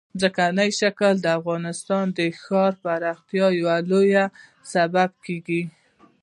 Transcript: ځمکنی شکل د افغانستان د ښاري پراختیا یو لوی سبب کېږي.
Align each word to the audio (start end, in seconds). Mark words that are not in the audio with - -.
ځمکنی 0.19 0.69
شکل 0.79 1.13
د 1.21 1.27
افغانستان 1.39 2.05
د 2.17 2.19
ښاري 2.41 2.77
پراختیا 2.83 3.47
یو 3.61 3.71
لوی 3.91 4.11
سبب 4.73 5.11
کېږي. 5.25 5.63